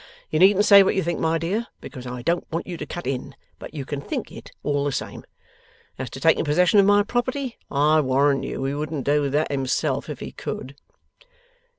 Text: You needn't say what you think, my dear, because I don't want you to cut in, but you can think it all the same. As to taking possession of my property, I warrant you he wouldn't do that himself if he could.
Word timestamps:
You 0.31 0.39
needn't 0.39 0.65
say 0.65 0.81
what 0.81 0.95
you 0.95 1.03
think, 1.03 1.19
my 1.19 1.37
dear, 1.37 1.67
because 1.79 2.07
I 2.07 2.23
don't 2.23 2.51
want 2.51 2.65
you 2.65 2.75
to 2.75 2.87
cut 2.87 3.05
in, 3.05 3.35
but 3.59 3.75
you 3.75 3.85
can 3.85 4.01
think 4.01 4.31
it 4.31 4.51
all 4.63 4.83
the 4.83 4.91
same. 4.91 5.23
As 5.99 6.09
to 6.09 6.19
taking 6.19 6.43
possession 6.43 6.79
of 6.79 6.87
my 6.87 7.03
property, 7.03 7.59
I 7.69 7.99
warrant 8.01 8.43
you 8.43 8.63
he 8.63 8.73
wouldn't 8.73 9.05
do 9.05 9.29
that 9.29 9.51
himself 9.51 10.09
if 10.09 10.19
he 10.19 10.31
could. 10.31 10.75